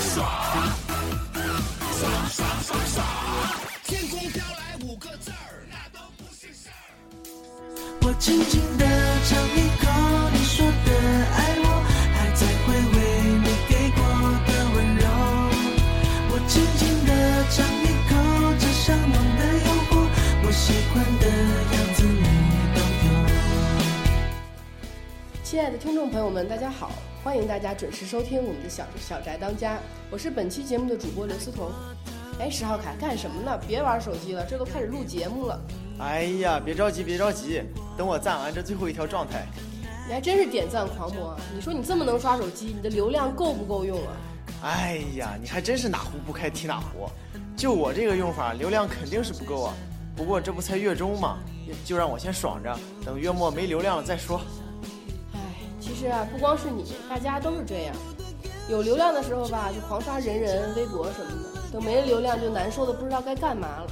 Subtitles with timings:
[0.00, 0.28] 爽，
[1.98, 3.06] 爽爽爽爽。
[3.84, 6.72] 天空飘来五个字儿，那都不是事儿。
[8.02, 8.85] 我轻轻的
[25.56, 26.90] 亲爱的听众朋友们，大家好，
[27.24, 29.78] 欢迎大家准时收听我们的小小宅当家，
[30.10, 31.72] 我是本期节目的主播刘思彤。
[32.38, 33.58] 哎，石浩凯干什么呢？
[33.66, 35.58] 别玩手机了，这都开始录节目了。
[35.98, 37.62] 哎呀，别着急，别着急，
[37.96, 39.46] 等我赞完这最后一条状态。
[40.06, 41.40] 你还真是点赞狂魔啊！
[41.54, 44.12] 你说你这么能刷手机，你的流量够不够用啊？
[44.62, 47.08] 哎呀，你还真是哪壶不开提哪壶。
[47.56, 49.74] 就我这个用法，流量肯定是不够啊。
[50.14, 51.38] 不过这不才月中嘛，
[51.82, 54.38] 就让我先爽着，等月末没流量了再说。
[55.96, 57.96] 哎，其实啊，不光是你，大家都是这样。
[58.68, 63.86] 有流量的时候吧，就狂刷人人、微博什么的；等没了流量，就难受的不知道该干嘛了。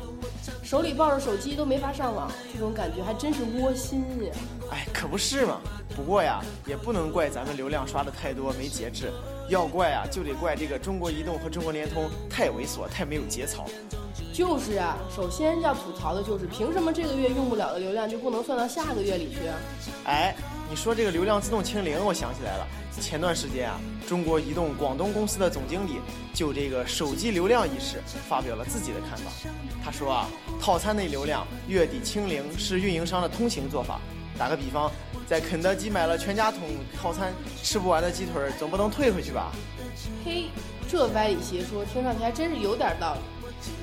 [0.63, 4.33] 手里抱着手机都没法上网，这种感觉还真是窝心呀。
[4.71, 5.61] 哎，可不是嘛。
[5.97, 9.11] 不过呀，也不能怪咱们流量刷的太多没节制，
[9.49, 13.65] 要怪啊就得怪这个中国移动和中国联通太猥琐，太没有节操。
[14.33, 19.57] 就是啊，首先要吐槽的就是，凭什么这个月用不了的流量就不能算到下个月里去啊？
[20.07, 20.35] 哎，
[20.71, 22.67] 你说这个流量自动清零，我想起来了。
[23.01, 26.01] 前段时间啊，中国移动广东公司的总经理
[26.33, 29.31] 就这个手机流量一事发表了自己的看法。
[29.85, 30.29] 他说啊，
[30.61, 34.01] 套餐内流量月底清零是运营商的通行做法。
[34.39, 34.91] 打个比方，
[35.27, 36.61] 在肯德基买了全家桶
[36.97, 39.53] 套餐，吃不完的鸡腿儿总不能退回去吧？
[40.25, 40.47] 嘿，
[40.89, 43.21] 这歪理邪说听上去还真是有点道理。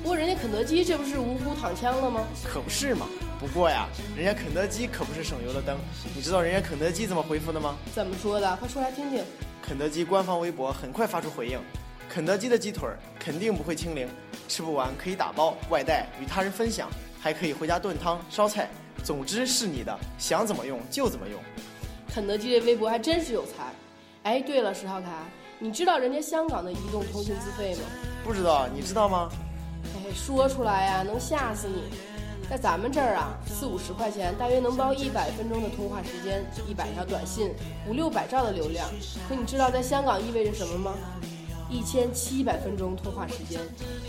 [0.02, 2.22] 不过人家肯德基这不是无辜躺枪了吗？
[2.44, 3.06] 可不是嘛。
[3.42, 5.76] 不过呀，人家肯德基可不是省油的灯。
[6.14, 7.76] 你知道人家肯德基怎么回复的吗？
[7.92, 8.56] 怎么说的？
[8.58, 9.24] 快说来听听。
[9.60, 11.58] 肯德基官方微博很快发出回应：
[12.08, 12.88] 肯德基的鸡腿
[13.18, 14.08] 肯定不会清零，
[14.46, 16.88] 吃不完可以打包外带与他人分享，
[17.20, 18.68] 还可以回家炖汤烧菜。
[19.02, 21.36] 总之是你的，想怎么用就怎么用。
[22.14, 23.74] 肯德基这微博还真是有才。
[24.22, 25.08] 哎，对了，石浩凯，
[25.58, 27.80] 你知道人家香港的移动通信资费吗？
[28.22, 29.28] 不知道，你知道吗？
[29.96, 32.11] 哎，说出来呀，能吓死你。
[32.50, 37.50] 在咱们这儿啊，四五十块钱大约能包一百分钟的通话时间，一百条短信，
[37.88, 38.88] 五六百兆的流量。
[39.28, 40.94] 可你知道在香港意味着什么吗？
[41.70, 43.58] 一千七百分钟通话时间，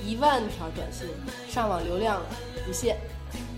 [0.06, 1.08] 一万条短信，
[1.48, 2.22] 上网流量
[2.66, 2.98] 不限。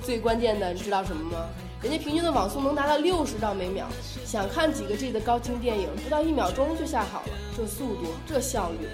[0.04, 1.48] 最关键的，你知道什么吗？
[1.82, 3.88] 人家平均的网速能达到六十兆每秒，
[4.26, 7.28] 想看几个 G 的高清电影，不到一秒钟就下好了。
[7.58, 8.88] 这速度，这效率，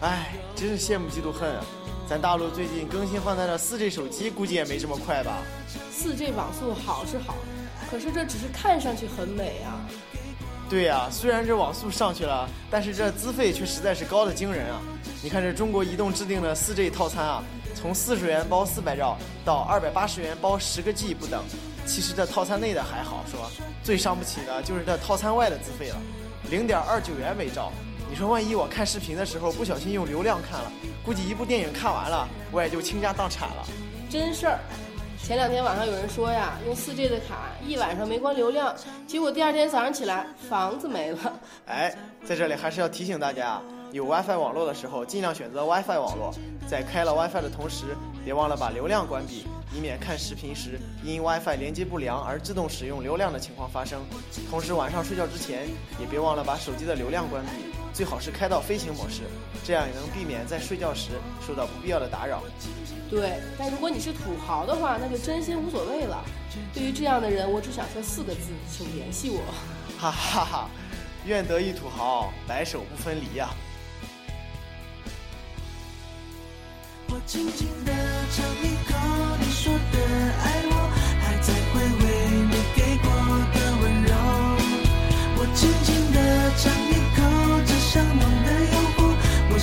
[0.00, 1.64] 哎，真是羡慕嫉妒恨啊！
[2.12, 5.38] 咱大陆最近更新换代的四 G 手机，估计也没这么快吧？
[5.90, 7.36] 四 G 网速好是好，
[7.90, 9.80] 可是这只是看上去很美啊。
[10.68, 14.82] 对呀、虽然这网速上去了，但是这资费却实在是高的惊人啊！
[15.22, 17.42] 你看这中国移动制定的四 G 套餐啊，
[17.74, 21.42] 从四十元包四百兆到二百八十元包十个 G 不等。
[21.86, 23.50] 其实这套餐内的还好说，
[23.82, 25.96] 最伤不起的就是这套餐外的资费了，
[26.50, 27.72] 零点二九元每兆。
[28.10, 30.70] 你说万一我看视频的时候不小心用流量看了，
[31.04, 33.66] 估计一部电影看完了，我也就倾家荡产了。
[34.08, 34.58] 真事儿。
[35.24, 38.74] 前两天网上有人说呀，用 4G 的卡一晚上没关流量，
[39.06, 41.40] 结果第二天早上起来房子没了。
[41.66, 43.62] 哎，在这里还是要提醒大家，
[43.92, 46.34] 有 WiFi 网络的时候，尽量选择 WiFi 网络。
[46.68, 54.00] 在开了 WiFi 的同时，别忘了把流量关闭，以免看视频时因 WiFi 连接不良而自动使用流量的情况发生。
[54.50, 55.68] 同时，晚上睡觉之前
[56.00, 59.22] 也别忘了把手机的流量关闭，最好是开到飞行模式，
[59.64, 61.10] 这样也能避免在睡觉时
[61.46, 62.42] 受到不必要的打扰。
[63.10, 66.24] 对，但如果你是土豪的话，那就真心无所谓了。
[66.72, 69.42] 对于这样的人，我只想说四个字，请联系我。
[69.98, 70.70] 哈哈哈，
[71.26, 73.50] 愿得一土豪，白首不分离呀、
[77.08, 77.92] 我轻轻地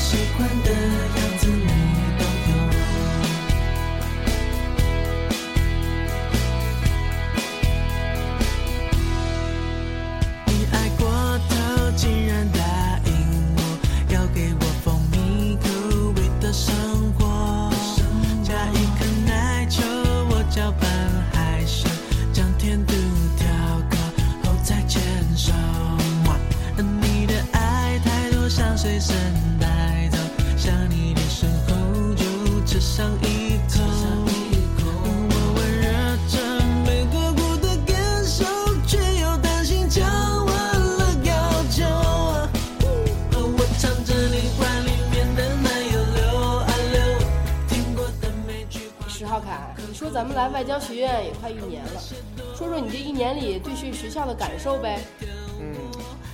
[0.09, 0.98] 喜欢的
[50.19, 52.01] 咱们来外交学院也快一年了，
[52.53, 54.99] 说说你这一年里对这学校的感受呗？
[55.61, 55.73] 嗯，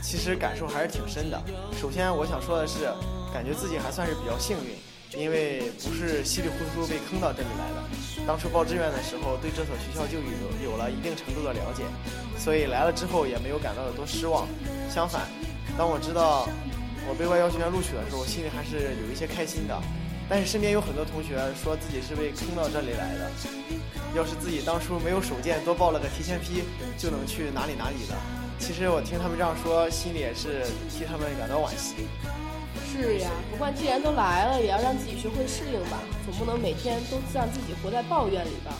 [0.01, 1.39] 其实感受还是挺深的。
[1.79, 2.89] 首先，我想说的是，
[3.31, 8.25] 感觉自己还算是比较幸运，因为不是稀里糊涂被坑到这里来的。
[8.25, 11.83] 当初报志愿的时候，对这所学校就有有了一定程度的了解，
[12.39, 14.47] 所以来了之后也没有感到有多失望。
[14.89, 15.29] 相反，
[15.77, 16.49] 当我知道
[17.07, 19.79] 我被外交学院录取的时候，心里还是有一些开心的。
[20.27, 23.31] 但是身边有很多同学说自己是被坑到这里来的，
[24.15, 26.63] 要是自己当初没有手贱多报了个提前批，
[26.97, 28.15] 就能去哪里哪里的。
[28.57, 32.07] 其实我听他们这样说，心里也是替他们感到惋惜。
[32.91, 38.73] 是呀，不过既然都来了，也要让自己学会适应吧，总不能每天都让自己活在抱怨里吧。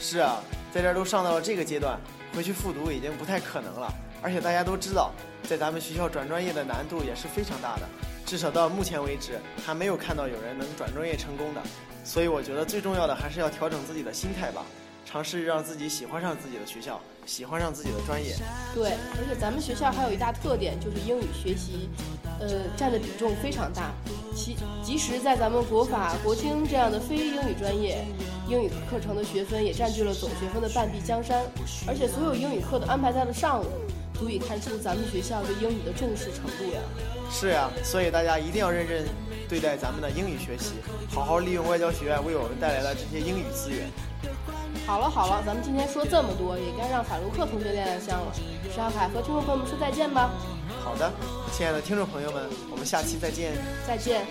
[0.00, 0.42] 是啊，
[0.74, 1.98] 在这儿都上到了这个阶段，
[2.34, 3.92] 回去复读已经不太可能了。
[4.20, 5.12] 而且大家都知道，
[5.48, 7.88] 在咱们学校转专业的难度也是非常大的，
[8.24, 11.62] 至少到目前为止还没有看到有人能转专业成功的。
[12.04, 14.64] 所以我觉得最重要的还是要调整自己的心态吧，
[15.04, 18.34] 尝试让自己喜欢上自己的学校，喜欢上自己的专业。
[18.74, 21.88] 对，而且咱们学校还有一大特点，就是英语学习，
[22.40, 23.92] 呃，占的比重非常大。
[24.34, 28.04] 其即使在咱们国法、国经这样的非英语专业，
[28.48, 31.44] 英语课程的学分也占据了总学分的半壁江山。
[31.86, 33.66] 而且所有英语课都安排在了上午，
[34.18, 36.80] 足以看出咱们学校对英语的重视程度呀。
[37.32, 39.04] 是呀，所以大家一定要认真
[39.48, 40.74] 对待咱们的英语学习，
[41.10, 43.90] 好好利用外交学院为我们带来的这些英语资源。
[44.86, 48.32] 好了好了，咱们今天说这么多，也该让法卢克同学亮亮相了。
[48.34, 50.30] 石小凯和听众朋友们说再见吧，
[50.84, 51.10] 好的，
[51.52, 53.52] 亲爱的听众朋友们，我们下期再见。
[53.88, 54.24] 再见。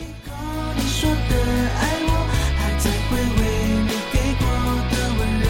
[0.77, 1.15] 你说的
[1.75, 2.09] 爱我，
[2.55, 3.41] 还在回味
[3.83, 4.45] 你给过
[4.87, 5.49] 的温柔。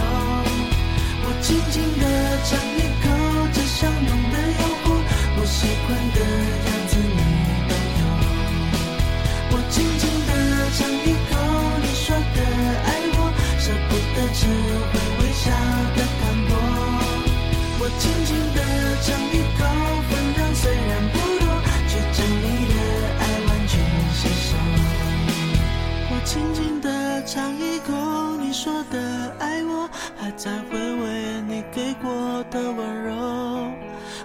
[1.24, 2.04] 我轻轻地
[2.48, 3.06] 尝一口
[3.54, 4.98] 这香浓的诱惑，
[5.38, 6.71] 我喜欢的
[14.42, 15.52] 不得只会微笑
[15.96, 16.52] 的淡薄。
[17.80, 18.58] 我轻轻地
[19.02, 19.60] 尝一口，
[20.10, 21.46] 分量虽然不多，
[21.88, 22.44] 却将你
[22.74, 22.76] 的
[23.20, 23.74] 爱完全
[24.14, 24.58] 吸收。
[26.10, 33.72] 我轻轻地尝一口你说的爱我，还在回味你给过的温柔。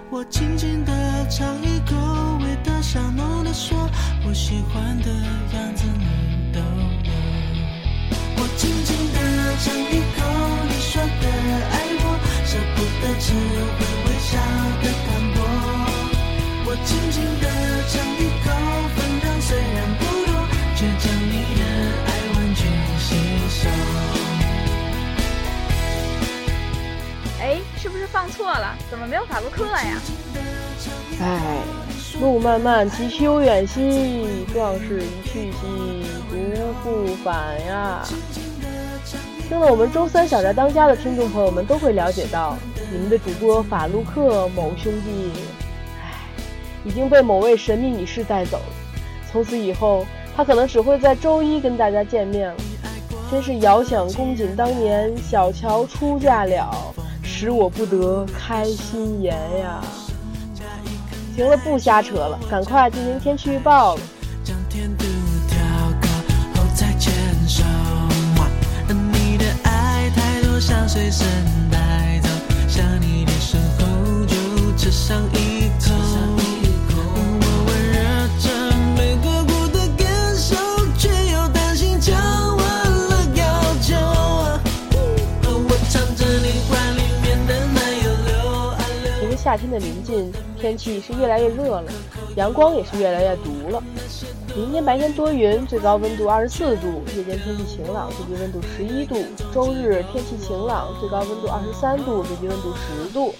[0.09, 0.91] 我轻轻地
[1.29, 1.95] 尝一口，
[2.41, 3.89] 味道香浓的说，
[4.27, 5.09] 我喜欢的
[5.53, 6.26] 样子你。
[8.39, 9.17] 我轻轻地
[9.63, 10.19] 尝一口
[10.69, 11.25] 你说的
[11.71, 12.05] 爱我，
[12.45, 14.29] 舍不得只会微笑
[14.81, 15.37] 的淡薄。
[16.65, 17.43] 我轻轻地
[17.89, 18.45] 尝一口，
[18.95, 20.29] 分量虽然不多，
[20.75, 21.61] 却将你的
[22.05, 22.59] 爱完全
[22.99, 23.07] 吸
[23.49, 23.61] 收。
[27.39, 27.43] 哎，
[27.77, 28.75] 是不是放错了？
[28.89, 29.99] 怎么没有法洛克呀？
[31.19, 31.63] 唉，
[32.19, 38.03] 路漫漫其修远兮，壮士一去兮不复返呀。
[39.47, 42.57] 听了我们周三小宅当家的听众朋友们都会了解到，
[42.91, 45.31] 你们的主播法卢克某兄弟，
[46.01, 46.15] 唉，
[46.83, 48.73] 已经被某位神秘女士带走了。
[49.31, 50.03] 从此以后，
[50.35, 52.55] 他可能只会在周一跟大家见面了。
[53.29, 56.71] 真是遥想公瑾当年小乔出嫁了，
[57.21, 59.83] 使我不得开心颜呀。
[61.37, 64.01] 行了，不瞎扯了，赶快进行天气预报了。
[64.43, 65.05] 将甜度
[65.47, 65.59] 调
[66.01, 66.07] 高
[66.55, 67.13] 后再牵
[67.47, 67.63] 手。
[68.89, 71.27] 你的爱太多，想随身
[71.69, 72.29] 带走。
[72.67, 76.26] 想你的时候就吃上一口。
[89.47, 91.89] 夏天的临近，天气是越来越热了，
[92.35, 93.81] 阳光也是越来越毒了。
[94.53, 99.15] 明天白天多云，最高温度二十四度；夜间天气晴朗，最低温度十一度。
[99.53, 103.33] 周日天气晴朗，最高温度二十三度，最低温度十度。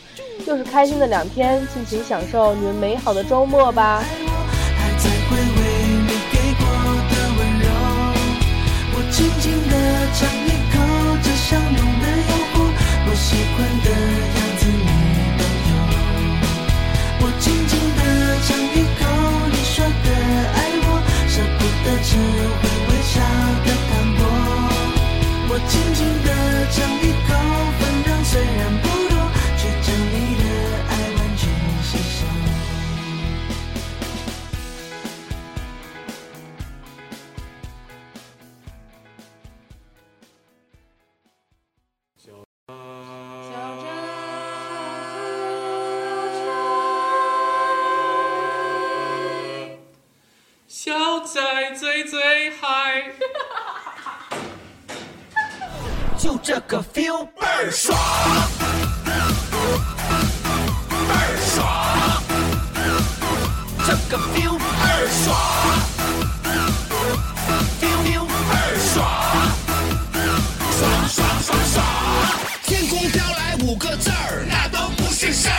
[0.46, 4.02] 又是开心的两天，尽情享受你们美好的周末吧！
[9.12, 9.76] 轻轻地
[10.14, 10.78] 尝一口
[11.22, 12.56] 这香浓的诱惑，
[13.10, 14.37] 我喜欢的
[26.72, 27.30] 尝一口
[27.80, 29.14] 份量虽然不多
[29.58, 30.44] 却将你的
[30.90, 31.42] 爱完全
[31.84, 32.28] 吸收
[52.10, 52.37] 醉
[56.48, 58.00] 这个 feel 倍儿爽，
[59.04, 59.12] 倍
[61.12, 62.24] 儿爽，
[63.86, 65.36] 这个 feel 倍儿爽
[67.82, 68.96] ，feel feel 倍儿爽，
[70.80, 71.76] 爽爽爽爽。
[72.64, 75.52] 天空飘来五个字儿，那都不是事儿，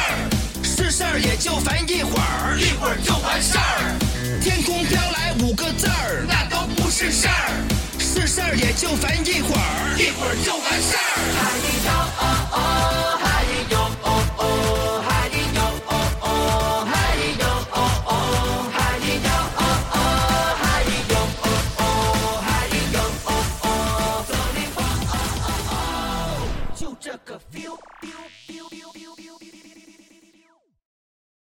[0.63, 3.95] 是事儿也就烦一会儿，一会儿就完事儿。
[4.41, 7.63] 天空飘来五个字儿，那都不是事儿。
[8.01, 10.28] 是事儿也就烦一会儿，一会儿就完事儿。